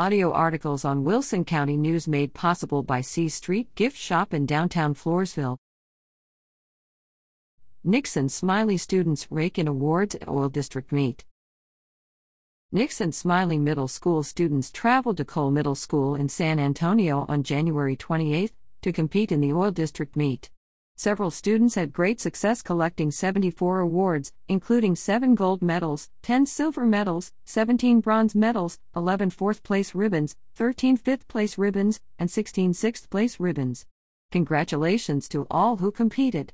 [0.00, 4.94] Audio articles on Wilson County News made possible by C Street Gift Shop in downtown
[4.94, 5.58] Floresville.
[7.84, 11.26] Nixon Smiley students rake in awards at UIL District meet.
[12.72, 17.94] Nixon Smiley Middle School students traveled to Cole Middle School in San Antonio on January
[17.94, 20.48] 28 to compete in the UIL District meet.
[21.00, 27.32] Several students had great success collecting 74 awards, including 7 gold medals, 10 silver medals,
[27.46, 33.40] 17 bronze medals, 11 fourth place ribbons, 13 fifth place ribbons, and 16 sixth place
[33.40, 33.86] ribbons.
[34.30, 36.52] Congratulations to all who competed.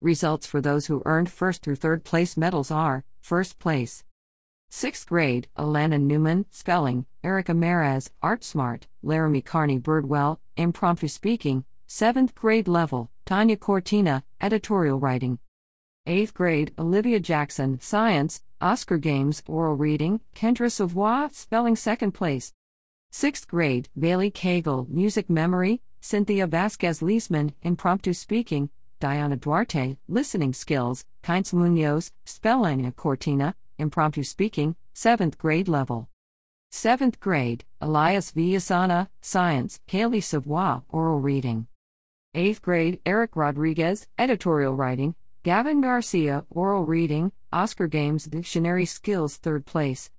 [0.00, 4.02] Results for those who earned first through third place medals are First place.
[4.70, 12.34] 6th grade, Alana Newman, Spelling, Erica Maraz, Art Smart, Laramie Carney Birdwell, Impromptu Speaking, 7th
[12.34, 15.38] grade level, Tanya Cortina, Editorial Writing.
[16.08, 22.52] 8th grade, Olivia Jackson, Science, Oscar Games, Oral Reading, Kendra Savoy, Spelling Second Place.
[23.12, 31.04] 6th grade, Bailey Cagle, Music Memory, Cynthia Vasquez Leisman, Impromptu Speaking, Diana Duarte, Listening Skills,
[31.22, 36.08] Kainz Munoz, Spelling Cortina, Impromptu Speaking, 7th grade level.
[36.72, 41.68] 7th grade, Elias Villasana, Science, Kaylee Savoy, Oral Reading.
[42.34, 49.64] 8th grade, Eric Rodriguez, Editorial Writing, Gavin Garcia, Oral Reading, Oscar Games Dictionary Skills 3rd
[49.64, 50.10] place.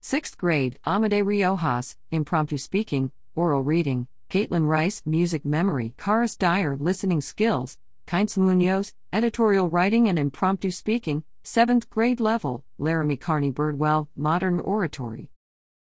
[0.00, 7.20] 6th grade, Amade Riojas, Impromptu Speaking, Oral Reading, Caitlin Rice, Music Memory, Karis Dyer, Listening
[7.20, 14.60] Skills, Kainz Munoz, Editorial Writing and Impromptu Speaking, 7th grade level, Laramie Carney Birdwell, Modern
[14.60, 15.28] Oratory.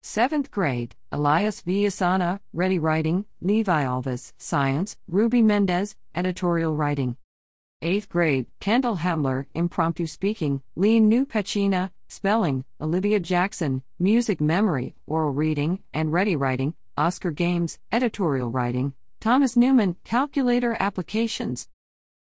[0.06, 7.16] 7th grade, Elias Villasana, Ready Writing, Levi Alves, Science, Ruby Mendez, Editorial Writing.
[7.82, 15.32] 8th grade, Kendall Hamler, Impromptu Speaking, Lee New Pachina, Spelling, Olivia Jackson, Music Memory, Oral
[15.32, 21.68] Reading, and Ready Writing, Oscar Games, Editorial Writing, Thomas Newman, Calculator Applications,